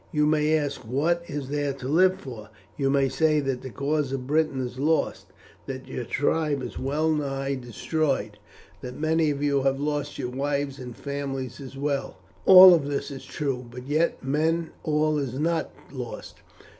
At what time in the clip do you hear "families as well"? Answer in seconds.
10.97-12.17